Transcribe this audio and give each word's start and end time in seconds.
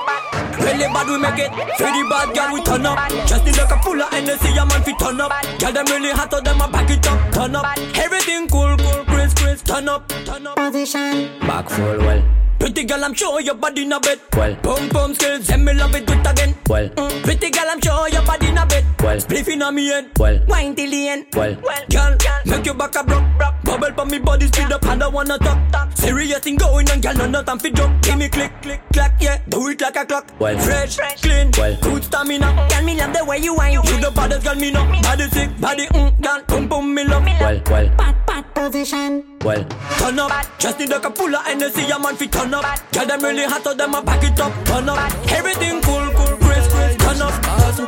Really 0.62 0.84
bad, 0.86 1.06
we 1.08 1.18
make 1.18 1.38
it. 1.40 1.50
Really 1.80 2.08
bad, 2.08 2.32
girl, 2.34 2.54
we 2.54 2.62
turn 2.62 2.86
up. 2.86 2.98
Just 3.26 3.44
the 3.44 3.50
like 3.50 3.70
a 3.72 3.82
full 3.82 4.00
of 4.00 4.12
energy, 4.12 4.56
a 4.56 4.66
man 4.66 4.82
fit 4.84 4.98
turn 5.00 5.20
up. 5.20 5.32
Girl, 5.58 5.72
them 5.72 5.86
really 5.86 6.10
hot, 6.10 6.30
so 6.30 6.40
them 6.40 6.60
a 6.60 6.68
back 6.68 6.90
it 6.90 7.06
up, 7.08 7.32
turn 7.32 7.56
up. 7.56 7.76
Everything 7.98 8.46
cool, 8.46 8.76
cool, 8.78 9.04
crisp, 9.06 9.38
crisp, 9.38 9.66
turn 9.66 9.88
up, 9.88 10.08
turn 10.24 10.46
up. 10.46 10.54
Position. 10.56 11.28
Back 11.40 11.68
full 11.68 11.98
well. 11.98 12.22
Pretty 12.58 12.84
girl, 12.84 13.04
I'm 13.04 13.12
sure 13.12 13.40
your 13.40 13.54
body 13.54 13.82
in 13.82 13.92
a 13.92 14.00
bed. 14.00 14.18
Well, 14.34 14.54
boom 14.62 14.88
boom 14.88 15.14
skills, 15.14 15.50
and 15.50 15.64
me 15.64 15.74
love 15.74 15.94
it 15.94 16.06
do 16.06 16.14
it 16.14 16.26
again. 16.26 16.54
Well, 16.68 16.88
mm. 16.88 17.22
pretty 17.22 17.50
girl, 17.50 17.66
I'm 17.68 17.80
sure 17.80 18.08
your 18.08 18.22
body 18.24 18.48
in 18.48 18.56
a 18.56 18.64
bed. 18.66 18.84
Well, 19.02 19.16
spliffing 19.18 19.62
on 19.62 19.74
me 19.74 19.88
head. 19.88 20.10
Well, 20.18 20.40
wine 20.46 20.74
till 20.74 20.90
the 20.90 21.08
end. 21.08 21.26
Well, 21.34 21.54
well, 21.62 21.82
girl, 21.90 22.16
girl, 22.16 22.40
make 22.46 22.64
your 22.64 22.74
back 22.74 22.94
a 22.96 23.04
broke, 23.04 23.24
broke. 23.36 23.54
Bubble 23.62 23.94
for 23.94 24.06
me 24.06 24.18
body 24.18 24.46
speed 24.46 24.72
up, 24.72 24.84
and 24.86 25.02
I 25.02 25.08
wanna 25.08 25.38
talk, 25.38 25.70
talk. 25.70 25.92
Serious 25.96 26.38
thing 26.38 26.56
going 26.56 26.90
on, 26.90 27.00
girl, 27.02 27.14
no 27.14 27.26
no 27.28 27.42
time 27.42 27.58
for 27.58 27.68
joke. 27.68 27.92
Give 28.02 28.16
me 28.16 28.28
click, 28.28 28.52
click, 28.62 28.80
clack, 28.92 29.20
yeah, 29.22 29.38
do 29.48 29.68
it 29.68 29.80
like 29.80 29.96
a 29.96 30.06
clock. 30.06 30.30
Well, 30.38 30.58
fresh, 30.58 30.96
fresh, 30.96 31.20
clean, 31.20 31.50
well, 31.58 31.76
good 31.82 32.04
stamina. 32.04 32.46
Mm. 32.46 32.70
Girl, 32.70 32.82
me 32.84 32.96
love 32.96 33.12
the 33.12 33.24
way 33.26 33.38
you 33.38 33.54
wine. 33.54 33.72
You, 33.74 33.82
you 33.84 34.00
the 34.00 34.10
baddest 34.12 34.44
girl, 34.44 34.54
me 34.56 34.70
know. 34.70 34.84
Body 35.02 35.28
sick, 35.28 35.50
body 35.60 35.86
mm, 35.88 36.22
girl, 36.22 36.42
boom 36.48 36.68
boom, 36.68 36.94
me 36.94 37.04
love. 37.04 37.22
Me 37.22 37.32
love. 37.32 37.40
Well, 37.42 37.62
well, 37.86 37.96
pat 37.98 38.26
pat 38.26 38.54
position. 38.54 39.35
Well, 39.46 39.62
turn 39.98 40.18
up. 40.18 40.32
Just 40.58 40.80
need 40.80 40.88
like 40.88 41.04
a 41.04 41.10
pull 41.12 41.32
of 41.32 41.46
energy, 41.46 41.82
a 41.88 42.00
man 42.00 42.16
fi 42.16 42.26
turn 42.26 42.52
up. 42.52 42.64
Girl, 42.90 43.06
them 43.06 43.20
really 43.22 43.44
hot, 43.44 43.62
so 43.62 43.74
them 43.74 43.94
a 43.94 44.02
pack 44.02 44.24
it 44.24 44.40
up. 44.40 44.52
Turn 44.66 44.88
up. 44.88 44.98
Everything 45.30 45.80
cool, 45.82 46.02
cool, 46.16 46.36
crisp, 46.38 46.68
crisp. 46.72 46.98
Turn 46.98 47.22
up. 47.22 47.32
Awesome, 47.46 47.86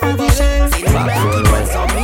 back, 0.95 1.98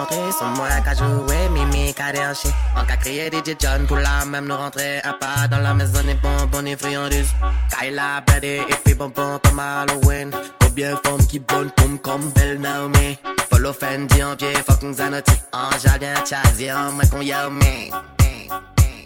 rentrer 0.00 0.32
sans 0.32 0.50
moi 0.56 0.68
qu'à 0.84 0.94
jouer, 0.94 1.48
Mimi 1.52 1.92
qu'à 1.94 2.12
déhancher. 2.12 2.48
En 2.76 2.84
qu'a 2.86 2.96
crier 2.96 3.28
DJ 3.32 3.54
John 3.60 3.86
pour 3.86 3.98
la 3.98 4.24
même 4.24 4.46
nous 4.46 4.56
rentrer 4.56 4.98
Un 5.04 5.12
pas 5.14 5.46
dans 5.48 5.58
la 5.62 5.74
maison 5.74 6.02
des 6.04 6.14
bonbons 6.14 6.64
et 6.66 6.76
friandises. 6.76 7.34
Kyla 7.72 8.22
badé 8.26 8.62
et 8.68 8.88
fait 8.88 8.94
bonbon 8.94 9.38
comme 9.44 9.58
Halloween. 9.58 10.30
bien 10.74 10.96
forme 11.04 11.26
qui 11.26 11.38
bonne 11.40 11.70
comme 12.02 12.30
Belle 12.34 12.60
Naomi. 12.60 13.18
Follow 13.50 13.72
Fendi 13.72 14.22
en 14.24 14.36
pied, 14.36 14.54
fucking 14.66 14.94
Zanotti. 14.94 15.32
En 15.52 15.76
jardin, 15.78 16.14
chasie, 16.28 16.72
en 16.72 16.92
main 16.92 17.04
qu'on 17.06 17.18
Me 17.18 17.90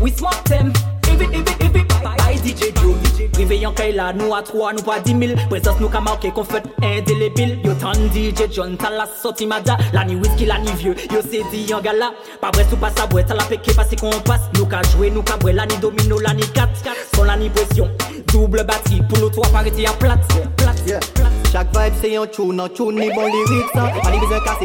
With 0.00 0.20
my 0.20 0.30
tem, 0.44 0.70
evi 1.08 1.24
evi 1.24 1.64
evi 1.64 1.88
By 2.04 2.34
DJ 2.44 2.76
Joe 2.76 3.38
Rive 3.38 3.54
yon 3.56 3.72
kaila, 3.74 4.12
nou 4.12 4.34
a 4.36 4.42
3, 4.44 4.74
nou 4.76 4.82
pa 4.84 4.98
10 5.00 5.16
mil 5.16 5.32
Prezons 5.48 5.78
nou 5.80 5.88
ka 5.88 6.02
mawke 6.04 6.28
kon 6.36 6.44
fet 6.44 6.66
ende 6.84 7.14
le 7.16 7.30
bil 7.32 7.54
Yo 7.64 7.72
tan 7.80 7.96
DJ 8.12 8.50
John, 8.52 8.76
tala 8.76 9.06
soti 9.22 9.46
mada 9.48 9.78
La 9.94 10.04
ni 10.04 10.16
whisky, 10.20 10.44
la 10.44 10.58
ni 10.60 10.74
vieux, 10.76 10.92
yo 11.14 11.22
se 11.24 11.40
di 11.48 11.62
yon 11.70 11.80
gala 11.80 12.10
Pa 12.42 12.50
brest 12.52 12.74
ou 12.76 12.82
pa 12.84 12.90
sabwe, 12.98 13.24
tala 13.24 13.46
peke 13.48 13.72
pa 13.72 13.86
se 13.88 13.96
kon 13.96 14.12
pas 14.28 14.44
Nou 14.58 14.68
ka 14.68 14.82
jwe, 14.92 15.08
nou 15.14 15.24
ka 15.24 15.38
bre, 15.40 15.54
la 15.56 15.64
ni 15.72 15.80
domino, 15.80 16.20
la 16.20 16.34
ni 16.36 16.44
kat 16.52 16.76
Son 17.16 17.24
la 17.30 17.38
ni 17.40 17.48
presyon, 17.48 17.88
double 18.34 18.66
batri 18.68 19.00
Pou 19.08 19.24
lo 19.24 19.32
to 19.32 19.40
apare 19.48 19.72
ti 19.72 19.88
a 19.88 19.96
plat 20.04 20.20
Plat, 20.60 20.84
plat 20.84 21.41
Chaque 21.52 21.68
vibe 21.76 21.92
c'est 22.00 22.16
un 22.16 22.26
tune, 22.28 22.58
un 22.60 22.68
tune 22.70 22.96
ni 22.98 23.10
bon 23.10 23.26
lyrics 23.26 23.68
ah. 23.74 23.84
Pas 24.02 24.10
ni 24.10 24.18
besoin 24.18 24.38
ah. 24.48 24.56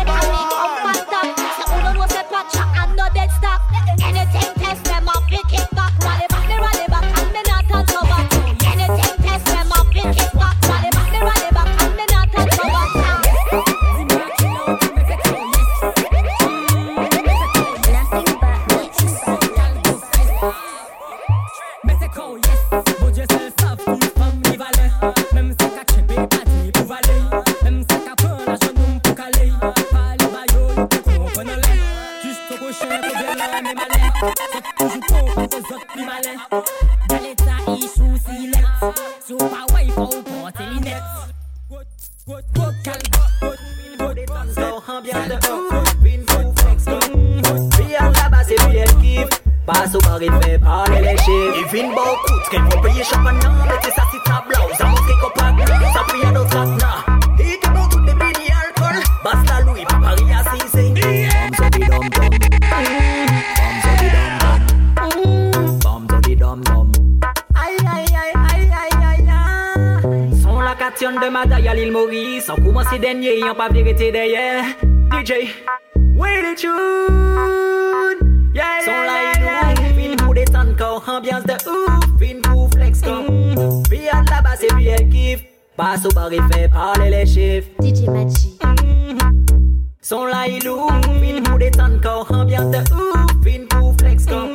take 73.93 73.95
it 74.01 74.05
today, 74.07 74.31
yeah. 74.34 74.73
DJ, 75.09 75.51
wait 76.16 76.43
a 76.43 76.55
tune. 76.55 78.51
Yeah, 78.53 78.79
yeah, 78.79 78.81
so 78.81 78.91
like 79.05 79.37
yeah, 79.37 79.81
yeah. 79.81 79.93
Fin 79.93 80.17
coup 80.17 80.34
des 80.34 80.45
tanko, 80.45 81.01
ambiance 81.07 81.43
de 81.45 81.53
ouf. 81.69 82.03
Fin 82.19 82.41
coup 82.41 82.67
flex 82.75 83.01
quand. 83.01 83.23
Mm. 83.29 83.84
Puis 83.89 84.07
à 84.09 84.23
la 84.29 84.41
base 84.41 84.63
et 84.63 84.67
puis 84.67 84.87
elle 84.87 85.09
kiffe. 85.09 85.43
Passe 85.78 86.05
au 86.05 86.09
bar, 86.09 86.29
il 86.34 86.41
fait 86.53 86.67
parler 86.69 87.11
les 87.11 87.25
chiffres. 87.28 87.67
DJ 87.81 88.07
Magic, 88.09 88.59
mm-hmm. 88.61 89.19
Son 90.01 90.25
là 90.25 90.47
ilou, 90.47 90.75
ouf. 90.75 90.91
Fin 91.05 91.43
coup 91.51 91.57
des 91.57 91.72
tanko, 91.72 92.25
ambiance 92.33 92.72
de 92.72 92.79
ouf. 92.93 93.28
Fin 93.43 93.66
pour 93.69 93.95
flex 93.99 94.25
quand. 94.25 94.49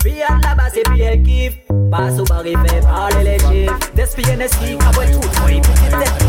Puis 0.00 0.14
la 0.20 0.54
base 0.54 0.76
et 0.76 0.82
puis 0.82 1.00
elle 1.00 1.22
kiffe. 1.22 1.54
Passe 1.90 2.18
au 2.18 2.24
bar, 2.24 2.42
il 2.44 2.56
fait 2.68 2.80
parler 2.82 3.24
les 3.24 3.38
chiffres. 3.38 3.78
Des 3.94 4.22
PNSI, 4.22 4.76
après 4.88 5.10
tout, 5.12 5.20
oui, 5.46 5.60
petite 5.60 5.98
tête. 5.98 6.24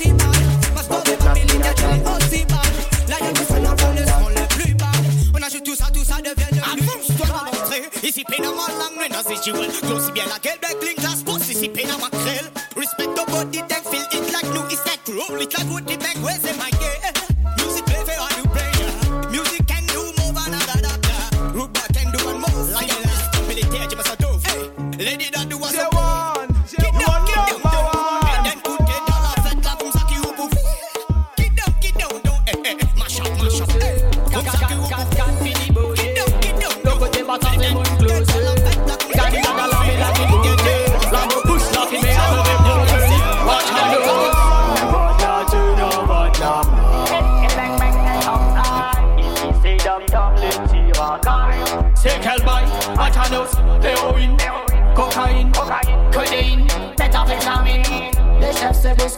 as 9.29 9.47
usual. 9.47 9.65
Close 9.81 10.11
bien 10.13 10.25
la 10.29 10.39
gueule, 10.39 10.57
black 10.59 10.77
link 10.81 10.97
class, 10.97 11.23
participer 11.23 11.85
à 11.85 11.97
ma 11.97 12.09
crêle. 12.09 12.49
Respect 12.75 13.09
the 13.15 13.31
body, 13.31 13.61
then 13.67 13.83
feel 13.83 14.05
it 14.11 14.33
like 14.33 14.47
Louis 14.53 14.77
Tech. 14.83 14.99
Roll 15.07 15.41
it 15.41 15.53
like 15.57 15.69
Woody 15.69 15.97
Beck, 15.97 16.17
where's 16.23 16.43
my 16.57 16.69
girl? 16.71 17.00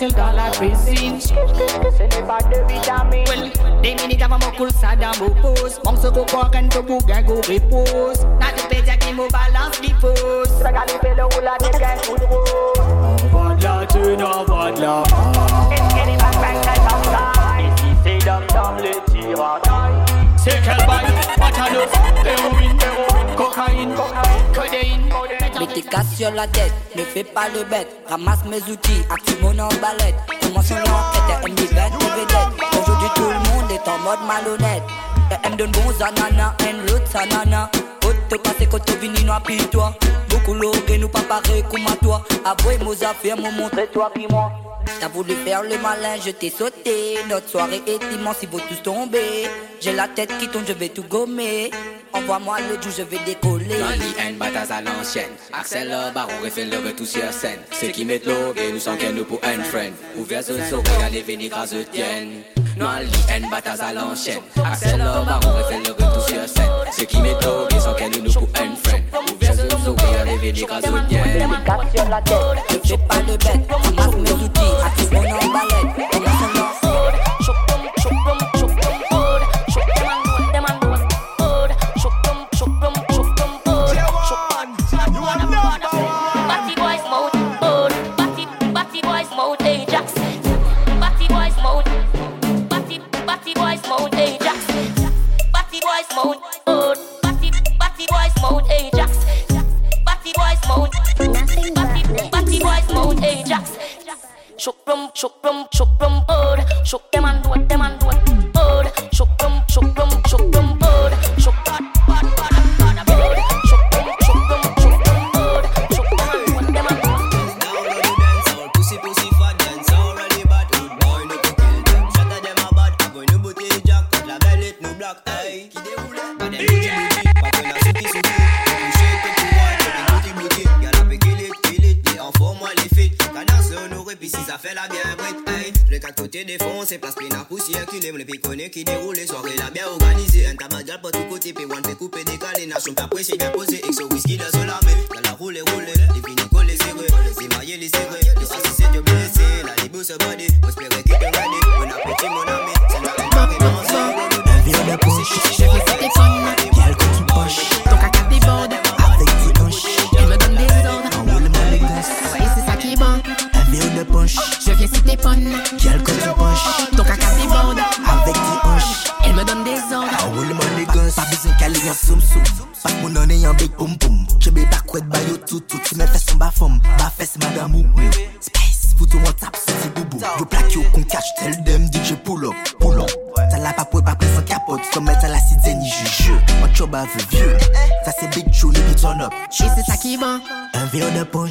still 0.09 0.11
dollar 0.25 0.51
cuisine. 0.51 1.19
Ce 1.19 1.33
n'est 1.33 2.27
pas 2.27 2.39
de 2.39 2.71
vitamine. 2.71 3.23
Well, 3.29 3.51
des 3.81 3.95
minutes 3.95 4.21
avant 4.21 4.37
mon 4.39 4.51
cool, 4.57 4.69
ça 4.71 4.95
dans 4.95 5.17
mon 5.23 5.31
pose. 5.41 5.79
Mon 5.85 5.95
se 5.95 6.07
coco, 6.07 6.25
quand 6.51 6.69
tu 6.69 6.81
bouges, 6.81 7.05
gago 7.05 7.35
repose. 7.35 8.25
N'a 8.39 8.47
tu 8.57 8.67
peux 8.75 8.81
dire 8.81 8.97
qu'il 8.99 9.15
me 9.15 9.29
balance 9.31 9.79
les 9.81 9.93
poses. 9.99 10.49
Ça 10.61 10.71
galère, 10.71 11.15
le 11.15 11.23
roula, 11.35 11.53
des 11.59 11.77
gains, 11.77 11.97
coudro. 12.07 12.39
On 13.33 13.37
va 13.43 13.55
de 13.55 13.63
la 13.63 13.85
thune, 13.87 14.23
on 14.23 14.45
back, 14.45 14.75
de 14.75 14.81
la. 14.81 15.03
Est-ce 15.71 15.95
qu'elle 15.95 16.13
est 16.13 16.17
pas 16.17 16.31
bang, 17.13 17.63
Ici, 17.63 17.85
c'est 18.03 18.25
dom-dom, 18.25 18.75
le 18.79 19.11
tirant. 19.11 19.77
C'est 20.37 20.61
quel 20.63 20.85
bail, 20.85 21.05
pas 21.37 21.51
ta 21.51 21.71
neuf, 21.71 21.89
casse 25.89 26.15
sur 26.15 26.31
la 26.31 26.47
tête, 26.47 26.71
ne 26.95 27.03
fais 27.03 27.23
pas 27.23 27.47
le 27.53 27.63
bête. 27.63 27.87
Ramasse 28.07 28.43
mes 28.49 28.61
outils, 28.71 29.01
active 29.09 29.41
mon 29.41 29.51
emballette. 29.57 30.15
Commençons 30.41 30.75
l'enquête, 30.75 31.39
M 31.47 31.53
divers 31.55 31.89
de 31.89 32.03
vedette. 32.03 32.81
Aujourd'hui 32.81 33.09
tout 33.15 33.23
le 33.23 33.29
monde 33.49 33.71
est 33.71 33.87
en 33.89 33.97
mode 33.99 34.19
malhonnête. 34.27 34.83
M 35.43 35.55
donne 35.55 35.71
bon 35.71 35.91
zanana, 35.99 36.55
N 36.67 36.77
l'autre 36.87 37.07
zanana. 37.11 37.69
Autre 38.05 38.41
passé 38.41 38.67
quand 38.69 38.83
tu 38.85 38.95
vini 38.97 39.23
non 39.23 39.33
puis 39.43 39.57
toi. 39.71 39.93
Beaucoup 40.29 40.53
l'orgue 40.53 40.97
nous 40.99 41.09
pas 41.09 41.21
pareil 41.23 41.63
comme 41.69 41.87
à 41.87 41.95
toi. 42.01 42.23
Avouez 42.45 42.77
mes 42.79 43.03
affaires, 43.03 43.37
me 43.37 43.51
montrer 43.51 43.87
toi 43.87 44.09
puis 44.13 44.27
moi. 44.29 44.51
T'as 44.99 45.07
voulu 45.07 45.33
faire 45.45 45.63
le 45.63 45.77
malin, 45.79 46.15
je 46.23 46.31
t'ai 46.31 46.49
sauté. 46.49 47.17
Notre 47.29 47.49
soirée 47.49 47.81
est 47.87 48.03
immense, 48.13 48.37
il 48.41 48.49
faut 48.49 48.59
tous 48.59 48.81
tomber. 48.83 49.47
J'ai 49.79 49.93
la 49.93 50.07
tête 50.07 50.37
qui 50.39 50.49
tourne, 50.49 50.65
je 50.67 50.73
vais 50.73 50.89
tout 50.89 51.03
gommer. 51.03 51.71
Envoie-moi 52.13 52.57
le 52.69 52.77
doux, 52.77 52.91
je 52.95 53.01
vais 53.03 53.17
décoller. 53.25 53.65
Dans 53.65 54.37
bataille 54.37 54.67
à 54.77 54.81
l'ancienne. 54.81 55.31
Axel 55.51 55.89
baron, 56.13 56.31
refait 56.43 56.65
le 56.65 56.77
retour 56.77 57.07
sur 57.07 57.31
scène. 57.33 57.57
C'est 57.71 57.91
qui 57.91 58.05
met 58.05 58.21
l'eau 58.23 58.53
et 58.55 58.71
nous 58.71 58.79
sommes 58.79 58.99
nous 59.15 59.25
pour 59.25 59.39
un 59.43 59.61
friend. 59.63 59.93
Ouvert 60.17 60.43
zone, 60.43 60.61
so, 60.69 60.83
allez 61.03 61.23
venir 61.23 61.49
grâce 61.49 61.73
tienne. 61.91 62.43
Dans 62.77 62.85
l'IN, 62.99 63.49
bataille 63.49 63.79
à 63.79 63.93
l'ancienne. 63.93 64.39
Axel 64.63 64.99
baron, 64.99 65.57
refait 65.57 65.79
le 65.85 65.91
retour 65.91 66.27
sur 66.27 66.47
scène. 66.47 66.69
C'est 66.91 67.07
qui 67.07 67.17
met 67.19 67.33
l'eau 67.41 67.67
et 67.75 67.79
sont 67.79 67.95
nous 68.23 68.31
pour 68.45 68.49
un 68.61 68.75
friend. 68.75 69.03
Ouvert 69.33 69.55
zone, 69.55 69.69
so, 69.83 69.95
allez 70.21 70.37
venir 70.37 70.67
grâce 70.67 70.83
tienne. 70.83 71.51
fais 72.69 72.97
pas 72.97 73.17
de 73.21 73.37
bête, 73.37 73.67
on 73.71 73.93
m'a 73.93 74.07
mes 74.21 74.31
outils, 74.33 74.61
à 74.85 75.01
tout 75.01 75.13
mon 75.13 75.19
en 75.19 75.53
balette. 75.53 76.12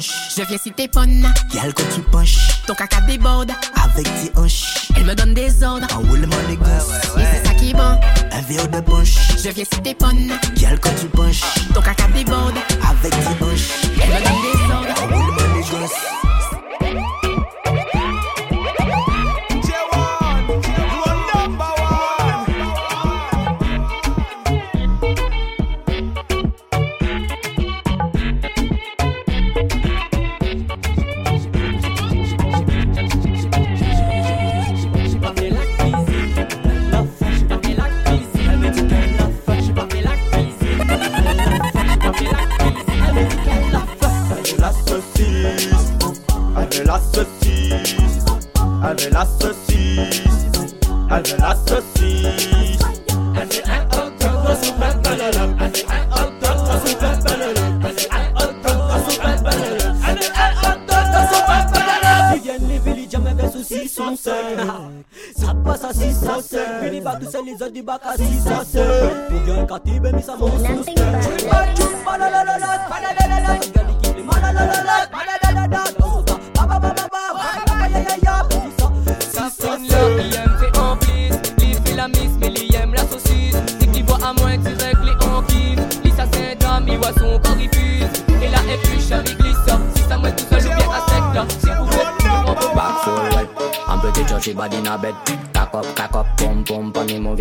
Je 0.05 0.43
viens 0.43 0.57
si 0.61 0.71
t'es 0.71 0.89
bonne. 0.93 1.31
Y'a 1.53 1.65
le 1.67 1.73
tu 1.73 2.01
penches. 2.11 2.61
Ton 2.67 2.73
caca 2.73 3.01
déborde. 3.01 3.51
Avec 3.81 4.03
tes 4.05 4.37
hanches. 4.37 4.65
Elle 4.95 5.05
me 5.05 5.13
donne 5.15 5.33
des 5.33 5.63
ordres. 5.63 5.87
En 5.93 5.99
roulement 5.99 6.35
les 6.49 6.57
gosses. 6.57 7.17
Et 7.17 7.23
c'est 7.33 7.47
ça 7.47 7.53
qui 7.53 7.69
est 7.69 7.73
bon. 7.73 7.79
Un 8.31 8.41
verre 8.41 8.67
de 8.69 8.81
poche. 8.81 9.13
Je 9.41 9.49
viens 9.51 9.63
si 9.71 9.81
t'es 9.81 9.95
bonne. 9.97 10.27
Y'a 10.57 10.71
le 10.71 10.77
tu 10.99 11.07
penches. 11.07 11.41
Ton 11.73 11.81
caca 11.81 12.02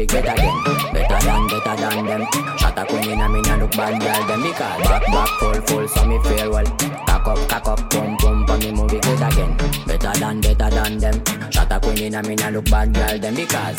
big 0.07 0.11
better 0.25 0.35
than 0.37 0.93
Better 0.93 1.27
than, 1.27 1.49
better 1.49 1.77
than 1.77 2.05
them 2.07 2.59
Shot 2.59 2.79
a 2.79 2.85
queen 2.87 3.11
in 3.11 3.21
a 3.21 3.29
me 3.29 3.41
nah 3.43 3.57
look 3.57 3.71
bad 3.73 4.01
girl 4.01 4.25
Them 4.27 4.43
because 4.43 4.81
back, 4.89 5.03
back, 5.07 5.29
full, 5.41 5.61
full 5.69 5.89
So 5.89 6.05
me 6.07 6.19
feel 6.23 6.51
well 6.51 6.67
Cock 7.07 7.27
up, 7.27 7.49
cock 7.49 7.69
up, 7.69 7.91
pump, 7.91 8.21
pump 8.21 8.49
For 8.49 8.59
me 8.59 8.73
movie 8.73 8.99
good 9.01 9.23
again 9.23 9.57
Better 9.87 10.13
than, 10.19 10.41
better 10.41 10.71
than 10.71 10.99
them 10.99 11.51
Shot 11.53 11.71
a 11.73 11.81
queen 11.81 11.99
in 11.99 12.15
a 12.15 12.23
me 12.23 12.35
nah 12.35 12.49
look 12.49 12.65
bad 12.71 12.93
girl 12.95 13.19
Them 13.19 13.35
because 13.35 13.79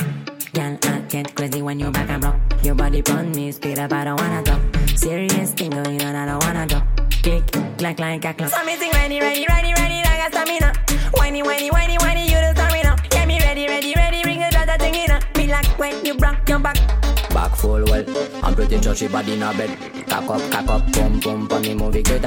Girl, 0.54 0.78
I 0.84 1.00
get 1.10 1.36
crazy 1.36 1.62
when 1.64 1.80
you 1.80 1.90
back 1.90 2.08
and 2.12 2.22
block. 2.22 2.40
Your 2.64 2.76
body 2.76 3.02
on 3.10 3.32
me, 3.32 3.52
speed 3.52 3.80
up, 3.80 3.92
I 3.92 4.04
don't 4.04 4.22
wanna 4.22 4.44
drop. 4.44 4.62
Serious 4.96 5.52
thing 5.54 5.72
going 5.72 6.00
on, 6.04 6.16
I 6.16 6.28
don't 6.28 6.44
wanna 6.44 6.68
drop. 6.68 6.84
Kick, 7.10 7.44
clack, 7.80 7.98
like 7.98 8.24
a 8.24 8.36
clock. 8.36 8.52
So 8.52 8.64
me 8.64 8.76
sing, 8.76 8.92
ready, 8.92 9.20
ready, 9.20 9.48
ready, 9.50 9.74
ready, 9.74 9.96
like 10.08 10.28
a 10.28 10.28
stamina. 10.32 10.72
Whiny, 11.16 11.42
whiny, 11.42 11.70
whiny, 11.72 11.96
whiny. 11.98 12.23
when 15.84 16.06
you 16.06 16.14
rock 16.16 16.48
your 16.48 16.60
back. 16.60 16.78
well, 17.36 17.84
I'm 17.84 18.56
body 18.56 18.80
bed. 18.80 18.88
up, 18.88 19.04
up, 20.16 20.82
movie 21.60 22.00
again. 22.00 22.22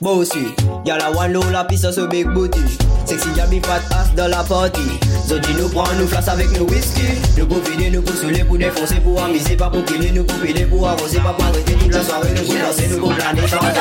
Bossy, 0.01 0.53
y'all 0.83 0.99
a 0.99 1.13
one 1.15 1.31
low 1.31 1.43
la 1.51 1.63
pisse 1.63 1.79
sur 1.81 1.93
so 1.93 2.07
big 2.07 2.25
booty. 2.33 2.59
Sexy 3.05 3.29
y'a 3.37 3.45
big 3.45 3.63
fat 3.63 3.83
ass 3.93 4.11
dans 4.15 4.27
la 4.27 4.43
party. 4.43 4.81
Zodi 5.27 5.53
nous 5.59 5.69
prend 5.69 5.83
nous 5.99 6.07
flasque 6.07 6.29
avec 6.29 6.49
nos 6.57 6.65
whisky. 6.65 7.03
Nous 7.37 7.45
profiter, 7.45 7.91
nous 7.91 8.01
consoler 8.01 8.43
pour 8.43 8.57
défoncer, 8.57 8.95
pour 8.95 9.21
amuser, 9.23 9.55
pas 9.55 9.69
pour 9.69 9.85
killer, 9.85 10.09
nous 10.09 10.23
profiter 10.23 10.65
pour 10.65 10.87
arroser, 10.89 11.19
pas 11.19 11.33
pour 11.33 11.45
arrêter 11.45 11.73
toute 11.73 11.93
la 11.93 12.01
soirée, 12.03 12.29
nous 12.35 12.41
pour 12.41 12.49
danser, 12.61 12.87
nous 12.87 12.95
mm, 12.97 12.99
mm, 12.99 13.01
pour 13.01 13.13
planer, 13.13 13.47
chanter. 13.47 13.79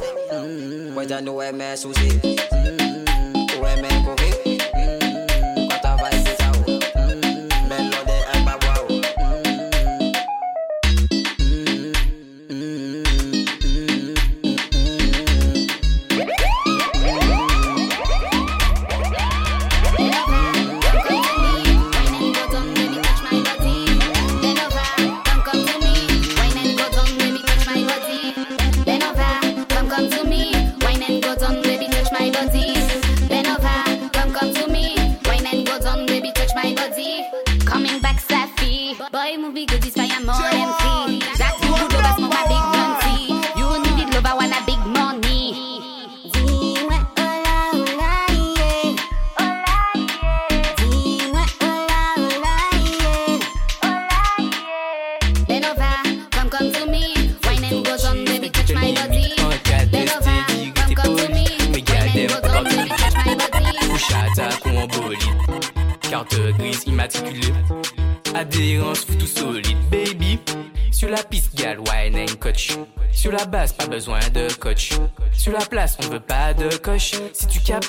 Whether 0.93 1.21
no 1.21 1.37
MS 1.37 1.83
who's 1.85 1.97
it? 2.01 2.25
Who 3.53 3.61
MS 3.61 4.17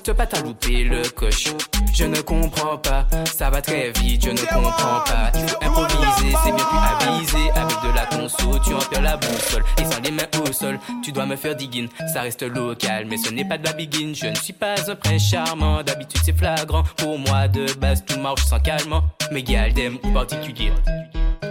Te 0.05 0.13
pas, 0.15 0.25
t'as 0.25 0.41
louper 0.43 0.85
le 0.85 1.03
coche. 1.11 1.47
Je 1.93 2.05
ne 2.05 2.21
comprends 2.21 2.79
pas, 2.79 3.07
ça 3.27 3.51
va 3.51 3.61
très 3.61 3.91
vite, 3.91 4.25
je 4.25 4.31
ne 4.31 4.39
comprends 4.47 5.01
pas. 5.01 5.33
Improviser, 5.63 6.37
c'est 6.45 6.53
bien 6.53 6.65
plus 6.65 7.07
avisé. 7.09 7.51
Avec 7.57 7.77
de 7.83 7.97
la 7.97 8.07
conso, 8.07 8.59
tu 8.61 8.99
en 8.99 9.01
la 9.03 9.17
boussole. 9.17 9.65
Et 9.81 9.85
sans 9.85 10.01
les 10.03 10.13
mains 10.13 10.29
au 10.49 10.53
sol, 10.53 10.79
tu 11.03 11.11
dois 11.11 11.27
me 11.27 11.35
faire 11.35 11.57
digging. 11.57 11.89
Ça 12.15 12.23
reste 12.23 12.43
local, 12.45 13.07
mais 13.11 13.17
ce 13.17 13.31
n'est 13.33 13.45
pas 13.45 13.59
de 13.59 13.65
la 13.65 13.73
begin. 13.73 14.15
Je 14.15 14.27
ne 14.29 14.35
suis 14.37 14.53
pas 14.53 14.77
un 14.89 14.95
prince 14.95 15.23
charmant, 15.29 15.83
d'habitude 15.83 16.21
c'est 16.25 16.39
flagrant. 16.39 16.85
Pour 16.99 17.19
moi, 17.19 17.49
de 17.49 17.67
base, 17.75 18.05
tout 18.07 18.21
marche 18.21 18.45
sans 18.45 18.61
calmant. 18.61 19.03
Mais 19.33 19.43
Galdem 19.43 19.99
ou 20.05 20.13
particulier, 20.13 20.73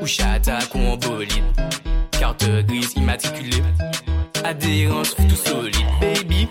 ou 0.02 0.08
chata 0.08 0.60
bolide. 1.02 1.44
Carte 2.18 2.48
grise 2.68 2.94
immatriculée, 2.96 3.62
adhérence 4.46 5.14
tout 5.14 5.36
solide, 5.36 5.86
baby. 6.00 6.48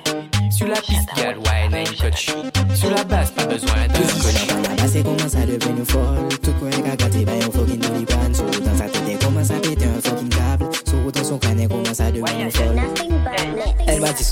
Sur 0.50 0.66
la 0.68 0.80
piste, 0.80 1.08
girl, 1.16 1.36
wine 1.38 1.74
and 1.74 1.96
coach. 1.98 2.30
Sur 2.74 2.90
la 2.90 3.04
base, 3.04 3.30
pas 3.32 3.44
besoin 3.46 3.86
d'un 3.88 4.00
coach. 4.00 4.46
c'est 4.86 5.02
comment 5.02 5.28
ça 5.28 5.40
devenu 5.46 5.84
folle. 5.84 6.28
Tout 6.42 6.52
coin 6.52 6.70
caca, 6.70 7.06
t'es 7.08 7.24
bien, 7.24 7.34
dans 7.44 8.76
sa 8.76 8.84
tête, 8.94 9.24
comment 9.24 9.44
ça 9.44 9.54
péter 9.54 9.84
un 9.84 10.00
fucking 10.00 10.28
câble. 10.30 10.66
Sur 10.86 11.12
dans 11.12 11.24
son 11.24 11.38
canet, 11.38 11.68
comment 11.68 11.92
ça 11.92 12.10
devenu 12.10 12.50
folle. 12.50 12.80
Elle 13.86 14.00
m'a 14.00 14.12
dit 14.12 14.26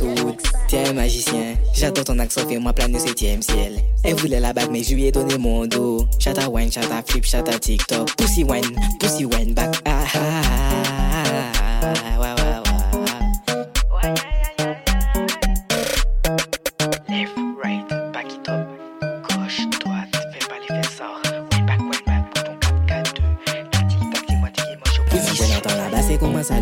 t'es 0.68 0.88
un 0.88 0.92
magicien. 0.94 1.54
J'adore 1.74 2.04
ton 2.04 2.18
accent, 2.18 2.46
fais-moi 2.48 2.72
planer 2.72 2.94
de 2.94 2.98
septième 2.98 3.42
ciel. 3.42 3.78
Elle 4.02 4.14
voulait 4.14 4.40
la 4.40 4.52
bague, 4.52 4.70
mais 4.70 4.82
je 4.82 4.94
lui 4.94 5.06
ai 5.06 5.12
donné 5.12 5.36
mon 5.38 5.66
dos. 5.66 6.06
Chata 6.18 6.48
wine, 6.48 6.72
chata 6.72 7.02
flip, 7.06 7.24
chata 7.24 7.58
TikTok. 7.58 8.16
Pussy 8.16 8.44
wine, 8.44 8.64
pussy 9.00 9.26
wine, 9.26 9.52
back. 9.54 9.76
ah, 9.84 9.92
ah, 9.92 10.16
ah, 10.16 10.20
ah, 10.46 11.60
ah, 11.62 11.82
ah, 11.82 12.10
ah, 12.20 12.34
ah. 12.38 12.45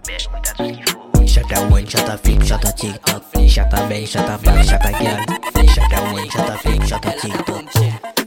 Mais 0.06 0.18
je 0.18 1.32
Chata 1.32 1.62
one, 1.70 1.88
chata 1.88 2.18
flip, 2.18 2.42
chata 2.44 2.72
TikTok. 2.72 3.22
Chata 3.48 3.76
bang, 3.88 4.04
chata 4.06 4.36
black, 4.38 4.64
chata 4.66 4.90
girl. 4.98 5.66
Chata 5.68 6.02
one, 6.12 6.28
chata 6.30 6.56
flip, 6.58 6.84
chata 6.84 7.12
TikTok. 7.12 8.21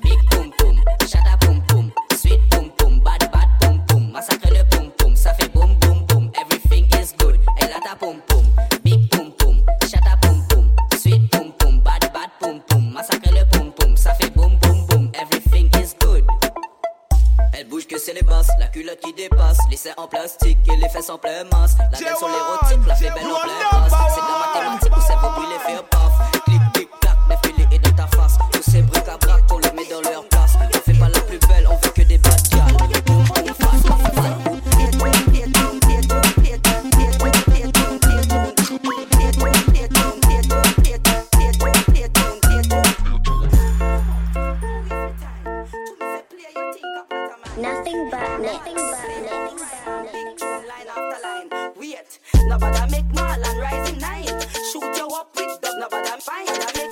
C'est 19.86 19.94
en 20.00 20.08
plastique 20.08 20.58
et 20.68 20.76
les 20.78 20.90
fesses 20.90 21.12
en 21.12 21.18
plein 21.20 21.44
masse. 21.44 21.76
La 21.78 22.00
gueule 22.00 22.18
sur 22.18 22.28
l'érotique, 22.28 22.88
la 22.88 22.96
fait 22.96 23.12
belle 23.12 23.28
en 23.28 23.40
plein 23.42 23.82
masse. 23.84 23.94
C'est 24.16 24.20
de 24.22 24.26
la 24.26 24.55
Nobody 52.48 52.92
make 52.92 53.12
mall 53.14 53.46
and 53.46 53.60
rising 53.60 54.00
nine. 54.00 54.42
Shoot 54.72 54.98
you 54.98 55.08
up 55.14 55.36
with 55.36 55.62
dub, 55.62 55.74
nobody 55.80 56.22
find. 56.22 56.48
I 56.48 56.72
make 56.78 56.92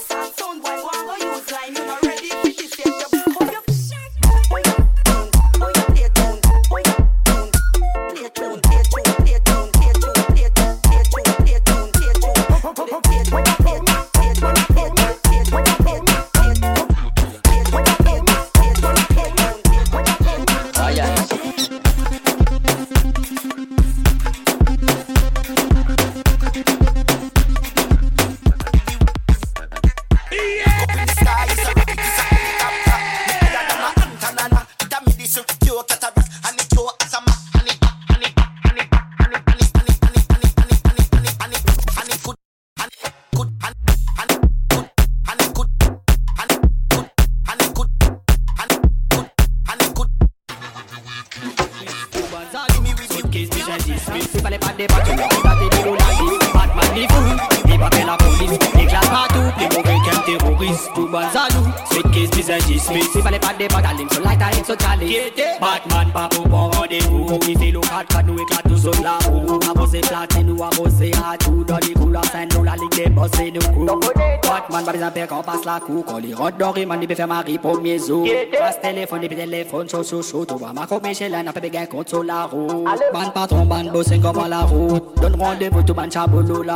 do 61.54 61.64
Suitcase, 61.92 62.32
visagist, 62.32 62.90
me 62.94 63.02
Si 63.02 63.22
pale 63.22 63.40
pade 63.40 63.66
padaling, 63.70 64.10
so 64.14 64.22
light 64.24 64.42
a 64.42 64.46
head, 64.56 64.66
so 64.66 64.76
chalice 64.76 65.30
Batman 65.62 66.10
pa 66.12 66.28
pou 66.30 66.44
pou 66.50 66.70
rendezvous 66.74 67.28
Ou 67.30 67.40
ki 67.46 67.56
se 67.62 67.70
lo 67.76 67.82
kat 67.86 68.08
kat 68.10 68.26
nou 68.26 68.40
e 68.42 68.46
klat 68.50 68.66
nou 68.66 68.78
son 68.82 69.02
la 69.06 69.18
ou 69.30 69.60
A 69.70 69.74
bose 69.78 70.02
platin 70.08 70.48
ou 70.50 70.64
a 70.66 70.70
bose 70.74 71.10
atou 71.28 71.62
Do 71.64 71.78
di 71.86 71.94
kou 71.94 72.10
la 72.16 72.24
sen 72.32 72.50
nou 72.54 72.66
la 72.66 72.78
lik 72.82 72.96
de 72.98 73.06
bose 73.14 73.46
nou 73.54 74.00
Batman 74.48 74.86
pa 74.88 74.94
bizan 74.96 75.14
pe 75.14 75.28
kan 75.30 75.44
la 75.68 75.78
kou 75.86 76.02
Kon 76.08 76.20
li 76.26 76.34
rot 76.34 76.58
dori 76.58 76.86
man 76.90 77.00
di 77.04 77.08
pe 77.12 77.16
fe 77.20 77.26
mari 77.30 77.58
pou 77.62 77.78
mye 77.84 78.00
zou 78.02 78.26
Pas 78.58 78.76
telefon 78.84 79.88
so 79.88 80.02
so 80.04 80.22
so 80.22 80.46
To 80.46 80.56
ba 80.58 80.74
ma 80.74 80.88
kop 80.88 81.04
me 81.04 81.12
a 81.14 81.30
la 81.30 82.46
route 82.50 83.34
patron 83.34 83.64
la 83.66 83.84
route 83.84 84.08
chabou 84.10 84.48
la 84.50 84.62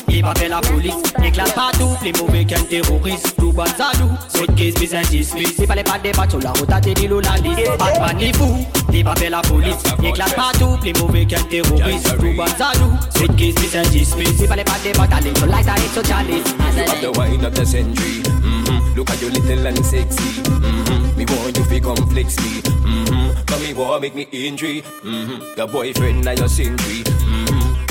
il 0.08 0.22
m'appelle 0.24 0.50
la 0.50 0.60
police 0.60 0.94
Éclate 1.24 1.54
partout, 1.54 1.88
les 2.04 2.12
mauvais 2.12 2.44
qu'un 2.44 2.62
terroriste 2.64 3.34
Tout 3.38 3.52
bas 3.52 3.64
à 3.80 3.90
nous, 3.98 4.10
saut 4.34 4.46
de 4.46 4.52
15 4.52 4.74
bis, 4.74 5.10
dismiss. 5.10 5.56
Si 5.56 5.66
fallait 5.66 5.82
pas 5.82 5.98
débattre 5.98 6.30
sur 6.32 6.38
la 6.40 6.50
route, 6.50 6.66
t'as 6.68 6.78
dit 6.80 7.08
l'eau 7.08 7.20
la 7.20 7.34
liste 7.38 7.60
Batman 7.78 8.16
est 8.20 8.36
fou, 8.36 8.56
il 8.92 9.04
m'appelle 9.04 9.30
la 9.32 9.40
police 9.42 9.76
Éclate 10.04 10.34
partout, 10.36 10.78
les 10.84 10.92
mauvais 10.94 11.26
qu'un 11.26 11.42
terroriste 11.44 12.16
Tout 12.18 12.32
bas 12.36 12.44
à 12.60 12.72
nous, 12.78 12.96
saut 13.20 13.26
de 13.26 13.32
15 13.32 13.54
bis, 13.54 13.90
10 13.90 14.14
Si 14.38 14.46
fallait 14.46 14.62
pas 14.64 14.76
débattre, 14.84 15.16
allez, 15.16 15.32
sur 15.36 15.46
light, 15.46 15.66
allez, 15.66 15.82
sur 15.92 16.02
You 16.04 16.84
have 16.86 17.00
the 17.00 17.18
wine 17.18 17.44
of 17.44 17.54
the 17.54 17.66
century 17.66 18.22
Look 18.94 19.10
at 19.10 19.20
your 19.20 19.30
little 19.30 19.66
and 19.66 19.84
sexy 19.84 20.40
Me 21.16 21.24
want 21.26 21.56
you 21.58 21.64
to 21.64 21.80
come 21.80 22.08
flex 22.10 22.38
me 22.38 22.60
mm-hmm. 22.62 23.34
But 23.46 23.60
me 23.60 23.74
want 23.74 24.00
make 24.02 24.14
me 24.14 24.28
injury 24.32 24.82
mm-hmm. 25.04 25.56
Your 25.58 25.66
boyfriend 25.66 26.24
now 26.24 26.32
your 26.32 26.44
injury. 26.44 27.02
mm-hmm. 27.02 27.43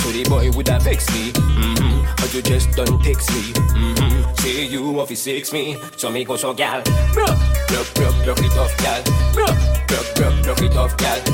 So 0.03 0.11
the 0.11 0.23
boy 0.23 0.51
would 0.57 0.67
have 0.67 0.83
fix 0.83 1.07
me. 1.13 1.31
Mm-hmm. 1.31 2.03
But 2.17 2.33
you 2.33 2.41
just 2.41 2.69
don't 2.71 3.01
text 3.01 3.31
me. 3.31 3.53
Mm-hmm. 3.53 4.33
Say 4.35 4.65
you 4.65 4.99
off 4.99 5.15
six 5.15 5.53
me. 5.53 5.77
So 5.95 6.11
me 6.11 6.25
go 6.25 6.35
so 6.35 6.53
gal. 6.53 6.81
Broke, 7.13 7.29
broke, 7.69 7.93
broke, 7.95 8.23
broke 8.25 8.39
it 8.39 8.57
off, 8.57 8.75
gal. 8.83 9.01
Broke, 9.33 9.87
broke, 9.87 10.15
broke, 10.17 10.43
broke 10.43 10.61
it 10.69 10.75
off, 10.75 10.97
gal. 10.97 11.32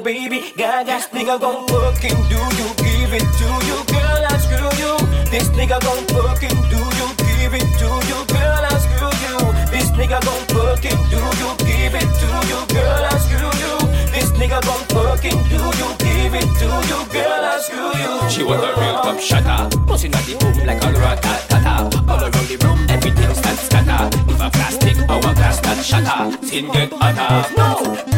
baby, 0.00 0.52
gaga, 0.56 0.96
nigga 1.12 1.38
gon' 1.38 1.66
fucking 1.68 2.16
do 2.30 2.40
you, 2.58 2.66
give 2.80 3.12
it 3.12 3.26
to 3.38 3.48
you, 3.68 3.76
girl, 3.92 4.22
I 4.28 4.36
screw 4.38 4.70
you. 4.80 4.94
This 5.30 5.48
nigga 5.50 5.80
gon' 5.80 6.04
fucking 6.08 6.56
do 6.72 6.80
you, 6.80 7.06
give 7.20 7.54
it 7.54 7.68
to 7.80 7.88
you, 8.08 8.18
girl, 8.32 8.62
I 8.64 8.76
screw 8.80 9.12
you. 9.24 9.52
This 9.70 9.90
nigga 9.96 10.18
gon' 10.24 10.44
fucking 10.56 10.96
do 11.12 11.20
you, 11.20 11.50
give 11.64 11.94
it 12.00 12.08
to 12.08 12.28
you, 12.48 12.58
girl, 12.72 13.02
I 13.04 13.16
screw 13.18 13.52
you. 13.62 13.76
This 14.16 14.30
nigga 14.40 14.60
gon' 14.64 14.84
fucking 14.96 15.38
do 15.52 15.60
you, 15.60 15.88
give 16.00 16.34
it 16.40 16.48
to 16.60 16.68
you, 16.90 17.00
girl, 17.12 17.44
I 17.44 17.58
screw 17.60 17.92
you. 18.00 18.30
She 18.30 18.42
was 18.42 18.60
a 18.60 18.72
real 18.80 18.96
top 19.04 19.20
shatter, 19.20 19.76
pussy 19.86 20.08
not 20.08 20.24
the 20.24 20.34
boom 20.36 20.66
like 20.66 20.82
a 20.82 20.92
rat 20.98 21.24
a 21.26 21.90
All 22.10 22.20
around 22.24 22.48
the 22.48 22.56
room, 22.64 22.86
everything 22.88 23.34
stands 23.34 23.60
scatter. 23.68 24.08
If 24.28 24.40
a 24.40 24.48
plastic 24.50 24.96
glass 25.06 25.62
not 25.62 25.84
shatter, 25.84 26.46
skin 26.46 26.70
get 26.72 26.90
hotter. 26.92 27.54
No. 27.56 28.09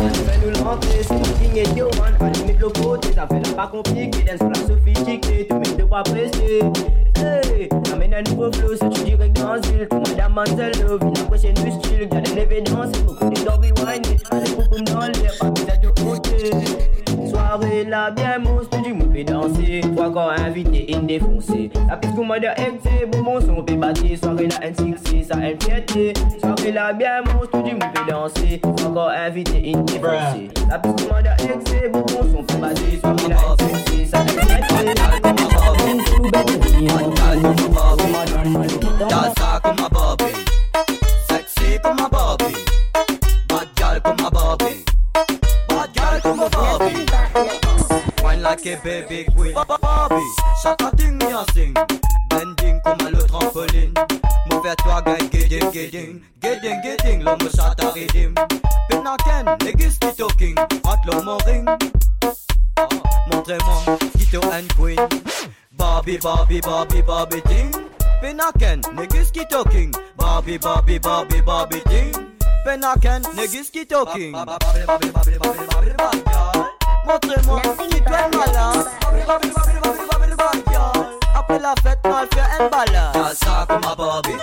Fais 0.00 0.38
nous 0.42 0.64
l'entrée, 0.64 1.02
c'est 1.02 1.14
le 1.62 3.54
pas 3.54 3.66
compliqué. 3.66 4.10
D'un 4.24 4.38
seul 4.38 4.66
sophistiqué, 4.66 5.46
tu 5.48 5.54
mets 5.72 5.76
de 5.76 5.84
quoi 5.84 6.02
presser. 6.02 6.60
Hey, 7.18 7.68
amène 7.92 8.14
un 8.14 8.22
nouveau 8.30 8.50
flow, 8.52 8.74
c'est 8.80 8.88
tu 8.94 9.02
direct 9.02 9.38
dans 9.40 9.54
l'île. 9.56 9.86
Tout 9.90 9.96
le 9.96 10.10
monde 10.10 10.20
a 10.24 10.28
manzel, 10.30 10.72
du 10.72 11.70
style. 11.72 12.08
Garde 12.10 12.28
l'événement, 12.34 12.84
c'est 12.92 13.04
beaucoup 13.04 13.28
de 13.28 13.50
rewind. 13.50 14.06
Allez, 14.30 14.50
boum 14.70 14.84
dans 14.84 15.00
l'air, 15.00 15.32
pas 15.38 15.50
besoin 15.50 15.76
de 15.76 15.88
côté 15.88 16.99
soirée 17.40 17.84
là 17.84 18.10
bien 18.10 18.38
monstre 18.38 18.80
du 18.82 18.92
monde 18.92 19.12
peut 19.12 19.24
danser 19.24 19.80
Faut 19.96 20.02
encore 20.02 20.32
invité 20.32 20.92
une 20.92 21.06
défoncée 21.06 21.70
La 21.88 21.96
piste 21.96 22.14
qu'on 22.14 22.24
m'a 22.24 22.38
dit 22.38 22.46
excès 22.46 23.06
Bon 23.10 23.22
bon 23.22 23.40
son 23.40 23.62
peut 23.62 23.74
battre 23.74 24.00
Soirée 24.20 24.48
là 24.48 24.56
N6 24.68 25.26
ça 25.26 25.36
elle 25.42 25.56
piété 25.56 26.12
Soirée 26.40 26.72
là 26.72 26.92
bien 26.92 27.22
monstre 27.32 27.62
du 27.62 27.72
monde 27.72 27.82
peut 27.94 28.10
danser 28.10 28.60
Faut 28.62 28.86
encore 28.86 29.10
invité 29.10 29.70
une 29.70 29.84
défoncée 29.84 30.48
La 30.70 30.78
piste 30.78 31.08
qu'on 31.08 31.14
m'a 31.14 31.22
dit 31.22 31.44
excès 31.44 31.88
Bon 31.88 32.00
bon 32.00 32.22
son 32.36 32.42
peut 32.42 32.58
battre 32.58 32.80
Soirée 33.00 33.28
là 33.28 33.36
N6 33.58 34.06
ça 34.06 34.18
elle 34.20 34.34
piété 34.46 35.00
That's 39.08 39.38
how 39.40 39.58
come 39.60 39.78
above 39.86 40.19
baby 48.76 49.26
Bobby, 49.34 50.24
chaka 50.62 50.90
baby, 50.96 51.18
baby, 51.18 51.74
Bending 52.30 52.80
comme 52.84 53.00
un 53.06 53.10
le 53.10 53.22
trampoline 53.24 53.92
baby 53.94 54.74
toi 54.84 55.02
guy 55.04 55.18
gidding 55.30 55.72
gidding 55.72 56.22
Gidding 56.42 56.80
gidding 56.82 57.22
l'homme 57.24 57.48
chata 57.54 57.90
ridim 57.90 58.34
baby, 58.88 59.42
niggas 59.64 59.98
qui 59.98 60.12
talking 60.16 60.54
baby 60.54 60.80
baby 63.46 63.58
moi 64.46 64.54
and 64.54 64.68
queen 64.76 64.98
Bobby 65.76 66.18
Bobby 66.22 66.60
Bobby 66.60 67.02
Bobby 67.02 67.40
ting 67.46 67.72
baby, 68.22 68.38
niggas 68.94 69.30
qui 69.32 69.44
talking 69.46 69.90
Bobby 70.16 70.58
Bobby 70.58 70.98
Bobby 70.98 71.40
Bobby 71.42 71.82
Baby 71.84 72.12
Baby 72.64 73.08
Baby. 73.50 73.58
qui 73.72 73.86
talking 73.86 74.32
Patrimoine, 77.10 77.62
citoyen 77.90 78.28
malin 78.38 78.84
Babi, 79.02 79.22
babi, 79.26 79.48
babi, 79.82 80.34
babi, 80.38 80.76
Après 81.34 81.58
la 81.58 81.74
fête, 81.82 81.98
on 82.04 82.36
fait 82.36 82.62
un 82.62 82.68
balade 82.68 83.12
Fais 83.36 83.44
ça 83.46 83.66
comme 83.68 83.82
à 83.84 83.96
Bobby 83.96 84.34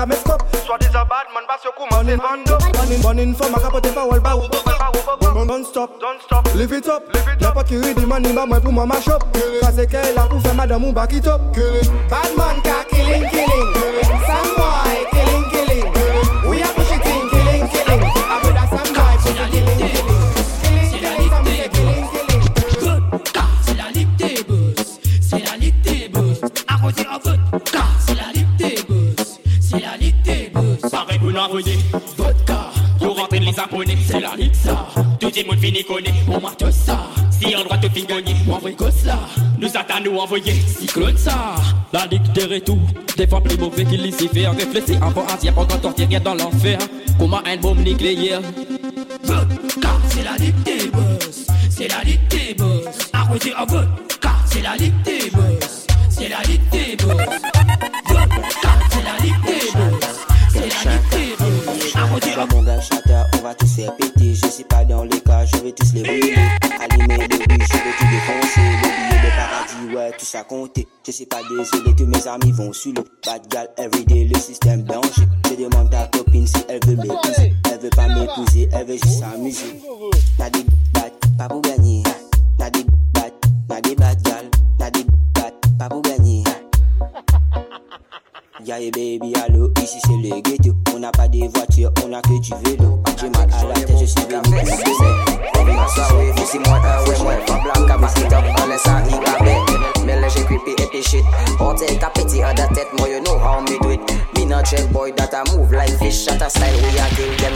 a 0.02 0.06
mess 0.08 0.26
up 0.28 0.42
Soit 0.68 0.80
disant 0.82 1.08
bad 1.08 1.28
man, 1.34 1.46
bas 1.48 1.62
yo 1.64 1.72
kouman 1.78 2.06
se 2.06 2.16
vando 2.18 2.56
Banin, 2.78 3.02
banin, 3.06 3.34
fò 3.38 3.50
ma 3.52 3.58
kapote 3.62 3.92
pa 3.94 4.04
wal 4.06 4.20
ba 4.20 4.34
ou 4.36 4.48
Bon, 4.52 5.34
bon, 5.34 5.46
don't 5.48 5.66
stop, 5.66 6.00
don't 6.00 6.22
stop 6.22 6.44
Leave 6.56 6.74
it 6.74 6.88
up, 6.88 7.04
leave 7.14 7.28
it 7.30 7.44
up 7.44 7.56
Napot 7.56 7.68
ki 7.70 7.76
ridi 7.78 8.06
money, 8.06 8.34
money, 8.34 8.34
ba 8.36 8.46
mwen 8.46 8.66
pou 8.66 8.74
mwen 8.76 8.90
mash 8.90 9.08
up 9.16 9.26
Kase 9.38 9.86
ke 9.94 10.02
la 10.18 10.28
pou 10.28 10.42
fe 10.44 10.54
madam 10.58 10.86
ou 10.90 10.94
bak 10.98 11.14
it 11.22 11.28
up 11.38 11.42
Bad 12.12 12.36
man 12.38 12.60
kak 12.68 12.91
Les 33.42 33.60
abonnés, 33.60 33.98
c'est 34.08 34.20
la 34.20 34.34
hip 34.38 34.54
sa, 34.54 34.86
touti 35.20 35.44
mon 35.50 35.58
fini 35.58 35.84
kone 35.84 36.04
Ou 36.28 36.40
mate 36.40 36.72
ça 36.72 37.08
si 37.32 37.56
on 37.56 37.68
doit 37.68 37.78
te 37.80 37.88
gagne 38.06 38.36
Ou 38.48 38.54
envoye 38.54 38.72
kos 38.76 38.86
Nous 39.60 39.68
Nous 39.68 39.70
nous 40.06 40.12
nou 40.14 40.20
envoyer, 40.20 40.54
Cyclone 40.68 41.18
ça 41.18 41.56
la 41.92 42.06
ligue 42.06 42.32
dere 42.34 42.62
tout 42.64 42.78
Des 43.18 43.26
fois 43.26 43.42
plus 43.42 43.58
mauvais 43.58 43.84
qu'il 43.86 44.06
y 44.06 44.12
fait 44.12 44.48
Réfléchis 44.48 45.00
avant 45.02 45.26
agir, 45.26 45.54
pendant 45.56 45.82
sortir 45.82 46.08
rien 46.08 46.20
dans 46.20 46.36
l'enfer 46.36 46.78
Comment 47.18 47.40
un 47.48 47.58
bon 47.58 47.74
nucléaire 47.76 48.12
hier 48.12 48.42
c'est 50.10 50.24
la 50.24 50.38
ligue 50.38 50.64
des 50.64 50.88
boss 50.90 51.48
C'est 51.72 51.88
la 51.88 52.04
ligue 52.04 52.20
des 52.30 52.54
boss 52.54 53.10
Arrosé 53.14 53.54
en 53.56 53.66
vodka, 53.66 54.34
c'est 54.46 54.62
la 54.62 54.76
ligue 54.76 54.94
boss 55.34 55.88
C'est 56.12 56.30
la 56.30 56.42
ligue 56.44 56.62
des 56.72 56.96
boss 57.04 57.16
c'est 58.06 59.00
la 59.04 59.18
ligue 59.24 59.42
des 59.42 59.66
boss 59.68 60.06
C'est 60.52 60.60
la 60.60 60.92
ligue 60.92 61.38
boss 61.40 61.96
Arrosé 61.96 62.36
en 62.36 62.46
vodka 62.46 63.01
c'est 63.74 63.88
pété, 63.96 64.34
je 64.36 64.48
sais 64.50 64.66
pas 64.66 64.84
dans 64.84 65.04
les 65.06 65.20
cas, 65.22 65.46
je 65.46 65.56
vais 65.64 65.72
tous 65.72 65.94
les 65.94 66.02
brûler 66.04 66.36
Allumer 66.82 67.20
le 67.20 67.24
riz, 67.24 67.44
je 67.50 67.78
vais 67.78 67.94
tout 67.98 68.12
défoncer. 68.12 68.66
Le 68.66 69.10
billet 69.10 69.24
de 69.24 69.36
paradis, 69.38 69.96
ouais, 69.96 70.12
tout 70.18 70.26
ça 70.26 70.44
compté. 70.44 70.86
Je 71.08 71.12
sais 71.14 71.26
pas, 71.26 71.38
désolé, 71.50 71.96
tous 71.96 72.06
mes 72.06 72.28
amis 72.28 72.52
vont 72.52 72.74
sur 72.74 72.92
le 72.92 73.04
bad 73.26 73.42
gal 73.50 73.70
everyday, 73.78 74.26
le 74.26 74.38
système 74.40 74.84
danger. 74.84 75.24
Je 75.50 75.56
demande 75.56 75.94
à 75.94 76.06
ta 76.08 76.18
copine 76.18 76.46
si 76.48 76.56
elle 76.68 76.82
veut 76.86 76.98
m'épouser. 76.98 77.54
Elle 77.72 77.80
veut 77.80 77.90
pas 77.96 78.08
m'épouser, 78.10 78.68
elle 78.74 78.88
veut 78.88 78.98
juste 78.98 79.20
s'amuser. 79.22 79.80
baby, 88.80 89.34
allô, 89.46 89.70
ici 89.84 89.98
c'est 90.02 90.18
le 90.30 90.36
ghetto. 90.42 90.72
On 90.96 91.00
n'a 91.00 91.12
pas 91.12 91.28
de 91.28 91.40
voiture, 91.54 91.92
on 92.08 92.14
a 92.14 92.22
que 92.22 92.40
du 92.40 92.52
vélo. 92.64 93.00
J'ai 93.18 93.30
mal 93.30 93.50
à 93.60 93.66
la 93.68 93.74
tête, 93.74 93.98
je 94.00 94.06
suis 94.06 94.26
moi 94.28 94.42
euh, 96.84 97.10
ouais 97.10 97.18
moi 97.24 97.34
pas 97.48 97.54
blanc 97.64 97.80
on 98.62 98.66
laisse 98.68 98.82
ça 98.84 98.94
creepy 100.44 100.72
et 100.94 101.02
shit 101.02 101.24
on 101.60 101.74
capetti 101.76 102.42
à 102.42 102.52
on 102.52 102.56
tête 102.74 102.88
moi 103.00 103.08
you 103.08 103.20
know 103.22 103.36
how 103.38 103.62
me 103.62 103.78
do 103.82 103.92
it 103.92 104.02
me 104.38 104.44
not 104.46 104.64
check 104.64 104.92
boy 104.92 105.12
that 105.14 105.30
I 105.34 105.36
move 105.56 105.72
like 105.72 105.92
fish 106.00 106.28
at 106.28 106.42
a 106.42 106.50
style 106.50 106.76
we 106.76 107.00
are 107.00 107.10
them 107.38 107.56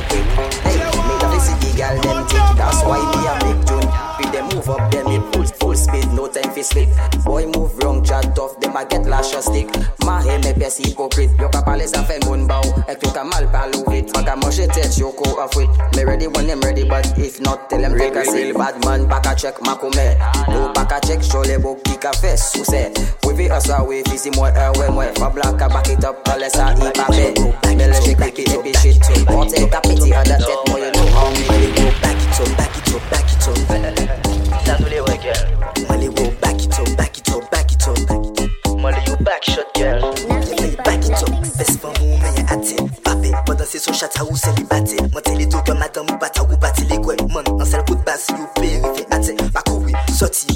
Mè 11.85 11.89
sa 11.93 11.99
fèl 12.01 12.17
moun 12.25 12.47
ba 12.49 12.55
ou, 12.65 12.73
ek 12.89 12.97
tou 13.03 13.11
mal 13.29 13.43
pal 13.53 13.69
ou 13.77 13.83
vit 13.93 14.09
Maka 14.17 14.35
tèt 14.73 14.95
yo 14.97 15.11
kou 15.19 15.37
af 15.43 15.53
Mè 15.93 16.01
ready 16.07 16.25
when 16.33 16.49
I'm 16.49 16.57
ready 16.65 16.81
but 16.81 17.05
if 17.15 17.37
not 17.45 17.69
Tell 17.69 17.85
em 17.85 17.93
take 17.93 18.17
a 18.17 18.25
sil 18.25 18.57
Bad 18.57 18.81
man 18.83 19.05
pak 19.05 19.29
a 19.29 19.35
chek 19.37 19.61
makou 19.61 19.93
mè 19.93 20.17
Nou 20.49 20.73
pak 20.73 20.95
a 20.97 20.99
chek 21.05 21.21
show 21.21 21.45
le 21.45 21.59
bok 21.61 21.77
ki 21.85 21.93
ka 22.01 22.09
fes 22.17 22.49
Ou 22.57 22.65
se, 22.65 22.81
we 23.27 23.37
fi 23.37 23.51
aswa 23.53 23.83
uh, 23.83 23.85
we 23.85 24.01
fi 24.09 24.17
si 24.17 24.33
mwen 24.33 24.57
e 24.57 24.65
we 24.81 24.89
mwen 24.97 25.13
Fa 25.21 25.29
blak 25.29 25.61
a 25.61 25.69
bak 25.77 25.93
it 25.93 26.09
up 26.09 26.25
kale 26.25 26.49
sa 26.49 26.71
i 26.73 26.89
pa 26.89 27.05
mè 27.13 27.29
Mè 27.37 27.79
le 27.85 27.93
jè 28.01 28.17
kripi 28.17 28.49
epi 28.57 28.73
shit 28.81 29.11
Mò 29.29 29.45
tè 29.53 29.67
ta 29.69 29.85
piti 29.85 30.09
a 30.09 30.25
da 30.25 30.41
tèt 30.41 30.64
Mwen 45.11 45.21
te 45.23 45.35
li 45.35 45.45
doken 45.47 45.77
madan 45.79 46.05
mwen 46.05 46.17
pata 46.19 46.43
wou 46.43 46.57
pati 46.59 46.85
li 46.85 46.97
kwe 47.01 47.15
Mwen 47.29 47.45
ansel 47.59 47.83
kout 47.85 48.03
bas 48.05 48.29
yu 48.29 48.45
pe 48.55 48.79
Mwen 48.79 48.93
ve 48.93 49.05
ate 49.11 49.35
bako 49.53 49.79
we 49.81 49.91
soti 50.13 50.54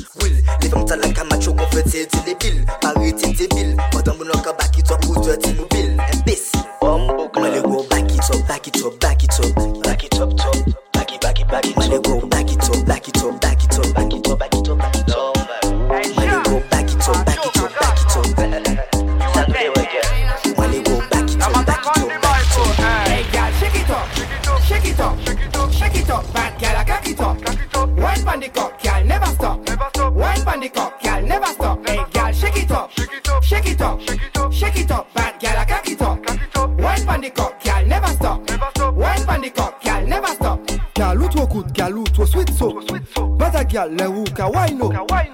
Girl, 43.80 43.88
let 43.88 44.10
hookah 44.12 44.50
wine 44.50 45.29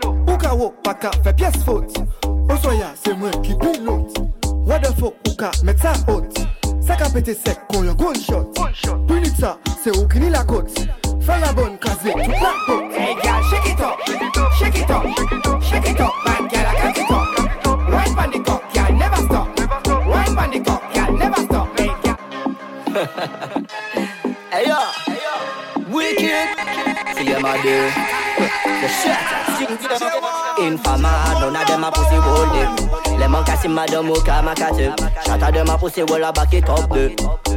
see 33.65 33.73
madam 33.73 34.06
who 34.08 34.21
come 34.21 34.47
a 34.47 34.56
catch 34.56 34.78
him. 34.78 34.93
Shot 35.25 35.41
at 35.41 35.54
them 35.54 35.69
a 35.69 35.78
pussy 35.78 36.04
while 36.04 36.25
I 36.25 36.32
back 36.32 36.54
it 36.54 36.69
up 36.69 36.89
there. 36.89 37.10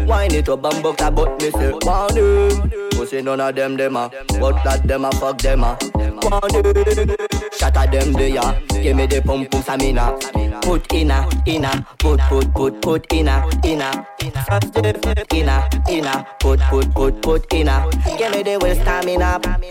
Wine 0.06 0.34
it 0.34 0.48
up 0.48 0.64
and 0.64 0.82
buck 0.82 0.96
that 0.98 1.14
butt 1.14 1.40
me 1.42 1.50
say, 1.50 1.72
want 1.72 2.16
him. 2.16 2.70
Pussy 2.92 3.22
none 3.22 3.40
of 3.40 3.54
them 3.54 3.76
them 3.76 3.96
a, 3.96 4.10
ah. 4.12 4.24
but 4.40 4.62
that 4.64 4.82
them 4.86 5.04
a 5.04 5.08
ah, 5.08 5.10
fuck 5.12 5.38
them 5.38 5.64
a. 5.64 5.76
Want 5.94 6.52
him. 6.52 7.16
Shot 7.56 7.76
at 7.76 7.92
them 7.92 8.12
they 8.14 8.36
a, 8.36 8.40
ah. 8.40 8.58
give 8.70 8.96
me 8.96 9.06
the 9.06 9.20
pump 9.22 9.50
pump 9.50 9.64
stamina 9.64 10.18
put 10.68 10.92
inna, 10.92 11.26
inna, 11.46 11.86
put, 11.98 12.20
put, 12.28 12.52
put, 12.52 12.82
put 12.82 13.10
inna, 13.14 13.42
inna, 13.64 14.06
inna, 14.20 15.68
inna, 15.88 16.26
put, 16.38 16.60
put, 16.68 16.92
put, 16.92 17.22
put 17.22 17.52
inna. 17.54 17.88
Give 18.18 18.30
me 18.30 18.42
the 18.42 18.58
waist 18.60 18.82
stamina, 18.82 19.40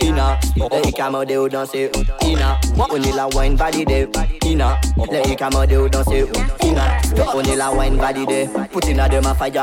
inna. 0.56 0.68
Let 0.70 0.86
it 0.88 0.96
come 0.96 1.14
out, 1.14 1.28
they 1.28 1.38
would 1.38 1.52
not 1.52 1.68
say 1.68 1.88
inna. 2.20 2.58
Only 2.90 3.12
la 3.12 3.28
wine 3.28 3.54
body 3.54 3.84
day, 3.84 4.08
inna. 4.44 4.76
Let 4.96 5.30
it 5.30 5.38
come 5.38 5.54
out, 5.54 5.68
they 5.68 5.78
would 5.78 5.92
not 5.92 6.06
say 6.06 6.26
inna. 6.64 7.00
Only 7.32 7.54
la 7.54 7.72
wine 7.72 7.96
body 7.96 8.26
there. 8.26 8.48
put 8.68 8.88
inna 8.88 9.08
them 9.08 9.26
a 9.26 9.34
fire, 9.36 9.62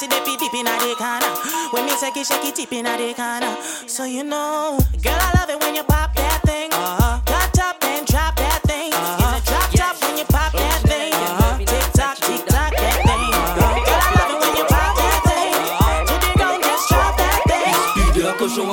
like 0.01 0.11
she 0.13 0.19
dippy 0.23 0.37
deep 0.37 0.53
in 0.53 0.67
a 0.67 0.71
decana. 0.79 1.27
When 1.73 1.85
me 1.85 1.91
shake 1.97 2.17
it, 2.17 2.27
shake 2.27 2.45
it, 2.45 2.55
deep 2.55 2.71
in 2.73 2.85
a 2.85 2.89
decana. 2.97 3.57
So 3.89 4.03
you 4.05 4.23
know, 4.23 4.77
girl, 5.03 5.17
I 5.17 5.33
love 5.39 5.49
it 5.49 5.59
when 5.63 5.75
you 5.75 5.83
pop 5.83 6.13
that. 6.15 6.26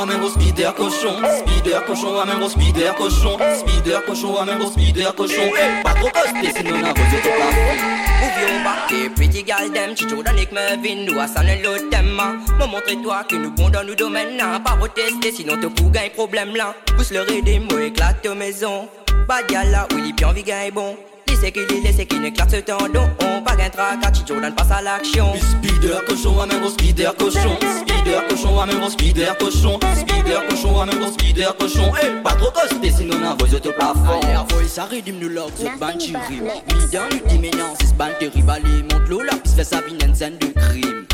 même 0.06 0.20
gros 0.20 0.30
speeder 0.30 0.74
cochon 0.74 1.14
spider 1.38 1.82
cochon 1.86 2.12
gros 2.38 2.48
spider 2.48 2.90
cochon 2.96 3.38
Speeder 3.60 4.02
cochon 4.06 4.32
vos 4.60 4.70
speeder 4.72 5.14
cochon 5.14 5.50
eh, 5.58 5.82
Pas 5.82 5.94
trop 5.94 6.08
costé 6.10 6.52
sinon 6.56 6.80
de 6.80 6.86
rose 6.86 7.14
est 7.14 7.22
par 7.22 7.52
plafond 7.52 9.10
Pretty 9.16 9.44
girl 9.46 9.70
dem, 9.72 9.94
Tu 9.94 10.04
dan 10.22 10.38
ik 10.38 10.50
me 10.52 10.76
vin, 10.82 11.06
nous 11.06 11.18
a 11.20 11.26
san 11.26 11.44
le 11.46 11.88
thème 11.90 12.18
Me 12.58 12.66
montrer 12.66 12.96
toi 13.02 13.24
que 13.28 13.36
nous 13.36 13.50
bons 13.50 13.70
dans 13.70 13.84
nos 13.84 13.94
domaines 13.94 14.36
N'a 14.36 14.60
Pas 14.60 14.76
retester 14.80 15.32
sinon 15.32 15.56
te 15.60 15.66
pour 15.66 15.90
gagne 15.90 16.10
problème 16.10 16.54
là 16.56 16.74
Pousse 16.96 17.10
le 17.10 17.20
ré 17.20 17.42
des 17.42 17.58
mots 17.58 17.78
éclate 17.78 18.26
maison 18.36 18.88
Bad 19.28 19.50
Où 19.50 19.54
là, 19.70 19.86
est 20.08 20.12
bien 20.12 20.32
vie 20.32 20.42
gagne 20.42 20.72
bon 20.72 20.96
c'est 21.44 21.52
qu'il 21.52 21.64
est 21.76 21.80
laissé 21.82 22.06
qu'il 22.06 22.24
éclate 22.24 22.50
ce 22.52 22.56
tendon 22.56 23.06
On 23.20 23.42
pas 23.42 23.52
un 23.52 23.68
tracas, 23.68 24.12
Jordan 24.26 24.54
passe 24.54 24.70
à 24.70 24.80
l'action. 24.80 25.30
Speeder 25.34 26.02
cochon, 26.06 26.40
à 26.40 26.46
même 26.46 26.66
speeder 26.66 27.14
cochon. 27.16 27.56
Speeder 27.84 28.26
cochon, 28.28 28.60
à 28.60 28.64
même 28.66 28.88
speeder 28.88 29.36
cochon. 29.36 29.78
Speeder 29.94 30.42
cochon, 30.48 30.80
à 30.80 30.86
même 30.86 31.06
speeder 31.12 31.54
cochon. 31.58 31.92
Eh, 32.02 32.22
pas 32.22 32.32
trop 32.32 32.50
costé, 32.50 32.90
sinon 32.96 33.18
on 33.22 33.36
voice 33.36 33.60
de 33.60 33.70
plafond. 33.72 34.20
Air 34.26 34.46
voice, 34.48 34.68
ça 34.72 34.84
rédime 34.84 35.16
nous 35.20 35.28
l'ox, 35.28 35.52
ce 35.58 35.78
ban 35.78 35.98
chiri. 36.00 36.40
Midan, 36.40 37.00
nous 37.12 37.28
dit 37.28 37.38
maintenant, 37.38 37.74
c'est 37.78 37.86
ce 37.88 37.92
ban 37.94 38.06
de 38.20 38.94
Monte 38.94 39.08
l'eau, 39.10 39.20
l'ox, 39.20 39.52
fait 39.54 39.64
sa 39.64 39.82
vie, 39.82 39.98
une 40.02 40.14
scène 40.14 40.38
de 40.38 40.46
crime. 40.46 41.04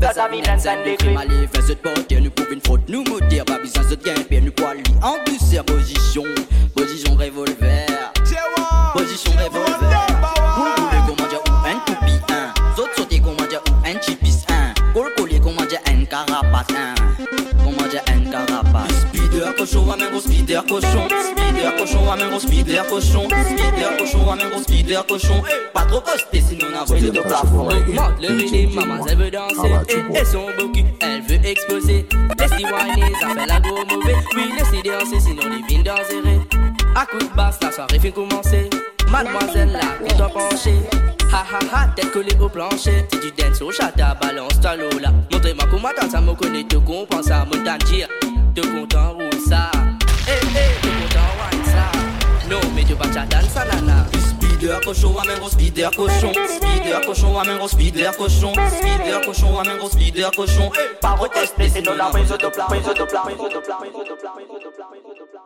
Fais 0.00 0.14
sa 0.14 0.28
vie, 0.28 0.38
une 0.38 0.58
scène 0.58 0.78
de 0.86 0.96
crime. 0.96 1.16
Allez, 1.18 1.46
fais 1.52 1.60
cette 1.66 1.82
porte, 1.82 2.10
nous 2.10 2.30
prouve 2.30 2.52
une 2.52 2.62
faute, 2.66 2.88
nous 2.88 3.04
maudire. 3.04 3.44
Pas 3.44 3.58
besoin 3.58 3.82
de 3.84 3.96
gain, 4.02 4.14
bien 4.30 4.40
nous 4.40 4.52
poil, 4.52 4.78
en 5.02 5.16
douceur, 5.26 5.62
position, 5.66 6.24
position 6.74 7.14
revolver 7.16 7.84
position 8.98 9.36
revolver 9.36 9.88
Boulboule 10.58 10.98
komanja 11.14 11.38
ou 11.38 11.66
un 11.66 11.78
toupi 11.86 12.18
un 12.32 12.52
Zot 12.76 12.88
sote 12.98 13.20
komanja 13.22 13.60
ou 13.68 13.86
un 13.86 14.00
chipis 14.02 14.40
un 14.50 14.72
Kol 14.94 15.12
kolye 15.16 15.38
komanja 15.44 15.78
un 15.90 16.02
carapace 16.04 16.74
un 16.74 17.54
Komanja 17.62 18.02
un 18.12 18.26
carapace 18.32 18.96
Spider 19.04 19.52
cochon, 19.58 19.86
amène 19.90 20.10
gros 20.10 20.20
spider 20.20 20.60
cochon 20.68 21.06
Spider 21.08 21.72
cochon, 21.78 22.10
amène 22.10 22.30
gros 22.30 22.40
speeder 22.40 22.82
cochon 22.88 23.28
speeder 23.28 23.96
cochon, 23.98 24.30
amène 24.32 24.50
gros 24.50 24.62
speeder 24.62 25.06
cochon 25.06 25.42
Pas 25.72 25.84
trop 25.84 26.00
posté 26.00 26.40
sinon 26.40 26.66
on 26.74 26.80
a 26.82 26.84
volé 26.84 27.00
le 27.12 27.22
plafond 27.22 27.64
Monte 27.68 28.20
le 28.20 28.34
midi, 28.34 28.66
maman 28.74 29.04
elle 29.08 29.16
veut 29.18 29.30
danser 29.30 29.56
ah, 29.58 29.84
bah, 29.86 30.20
Et 30.20 30.24
son 30.24 30.46
bouki, 30.58 30.84
elle 31.00 31.22
veut 31.22 31.46
exploser 31.46 32.04
Laisse 32.38 32.50
y 32.58 32.64
whiner, 32.64 33.12
ça 33.20 33.28
fait 33.28 33.46
la 33.46 33.60
go 33.60 33.76
mauvaise 33.88 34.16
Oui 34.34 34.50
laisse 34.58 34.80
y 34.80 34.82
danser 34.88 35.20
sinon 35.20 35.42
les 35.48 35.62
vignes 35.72 35.84
danserez 35.84 36.40
à 36.96 37.06
coup 37.06 37.18
de 37.18 37.36
basse, 37.36 37.58
la 37.62 37.70
soirée 37.70 37.98
fait 38.00 38.10
commencer. 38.10 38.68
Mademoiselle 39.10 39.72
là, 39.72 39.80
tu 40.06 40.14
dois 40.16 40.28
pencher. 40.28 40.76
Ha 41.32 41.42
ha 41.50 41.58
ha, 41.72 41.86
tête 41.96 42.10
collée 42.10 42.36
au 42.40 42.48
plancher. 42.48 43.06
Si 43.12 43.20
tu 43.20 43.30
danses 43.32 43.60
au 43.62 43.70
chat, 43.70 43.92
balance 44.20 44.60
ta 44.60 44.76
lola. 44.76 45.10
Montrez-moi 45.32 45.64
comment 45.70 45.88
t'as 45.96 46.08
ça, 46.08 46.20
me 46.20 46.34
connaît, 46.34 46.64
te 46.64 46.76
comprends 46.76 47.22
ça, 47.22 47.44
mon 47.46 47.62
tangier. 47.64 48.06
Te 48.54 48.60
content 48.60 49.12
roule 49.14 49.40
ça. 49.48 49.70
Eh 50.28 50.32
eh, 50.32 50.80
te 50.80 50.86
content 50.86 51.28
wine 51.38 51.64
ça. 51.64 51.90
Non, 52.50 52.60
mais 52.76 52.84
tu 52.84 52.92
vas 52.94 53.06
t'as 53.08 53.40
ça, 53.42 53.64
nana. 53.64 54.04
Speeder 54.28 54.80
cochon, 54.82 55.18
amène 55.18 55.38
gros 55.38 55.48
speeder 55.50 55.90
cochon. 55.96 56.32
Speeder 56.48 57.00
cochon, 57.06 57.38
amène 57.38 57.56
gros 57.58 57.68
speeder 57.68 58.16
cochon. 58.16 58.52
Speeder 58.70 59.20
cochon, 59.24 59.58
amène 59.58 59.78
gros 59.78 59.88
speeder 59.90 60.30
cochon. 60.36 60.70
Eh, 60.78 60.94
Pas 61.00 61.14
proteste, 61.14 61.54
c'est 61.72 61.80
de 61.82 61.90
la 61.90 62.04
prise 62.06 62.28
de 62.28 62.36
plat, 62.36 62.64
prise 62.66 62.82
de 62.84 62.92
plat, 62.92 62.92
prise 62.92 62.92
de 62.92 63.04
plat, 63.04 63.22
prise 63.24 63.38
de 63.38 63.56
plat, 63.62 63.76
prise 63.78 64.04
de 64.10 64.20
plat, 64.20 64.32
prise 64.42 65.18
de 65.20 65.30
plat. 65.32 65.37